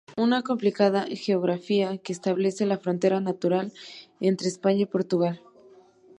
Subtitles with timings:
[0.17, 3.71] Una complicada geografía que establece la frontera natural
[4.19, 5.39] entre España y Portugal.